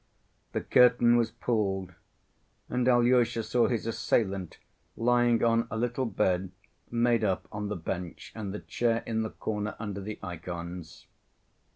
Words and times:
The 0.53 0.61
curtain 0.61 1.15
was 1.15 1.29
pulled, 1.29 1.93
and 2.69 2.87
Alyosha 2.87 3.43
saw 3.43 3.67
his 3.67 3.85
assailant 3.85 4.57
lying 4.97 5.43
on 5.43 5.67
a 5.69 5.77
little 5.77 6.07
bed 6.07 6.49
made 6.89 7.23
up 7.23 7.47
on 7.51 7.67
the 7.67 7.75
bench 7.75 8.31
and 8.33 8.51
the 8.51 8.61
chair 8.61 9.03
in 9.05 9.21
the 9.21 9.29
corner 9.29 9.75
under 9.79 10.01
the 10.01 10.17
ikons. 10.23 11.05